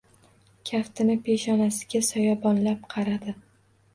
[0.69, 3.37] Kaftini peshonasiga soyabonlab qaradi.